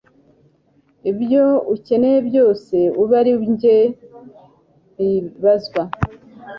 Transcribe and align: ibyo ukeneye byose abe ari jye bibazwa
ibyo 1.11 1.43
ukeneye 1.75 2.19
byose 2.29 2.75
abe 3.01 3.15
ari 3.21 3.31
jye 3.59 3.77
bibazwa 4.95 5.83